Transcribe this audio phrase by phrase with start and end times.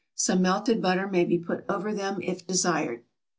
[0.15, 3.03] Some melted butter may be put over them if desired.